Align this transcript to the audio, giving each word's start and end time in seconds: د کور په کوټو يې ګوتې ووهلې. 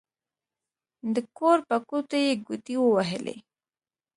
د 1.13 1.15
کور 1.37 1.57
په 1.69 1.75
کوټو 1.89 2.17
يې 2.25 2.31
ګوتې 2.45 2.75
ووهلې. 2.79 3.37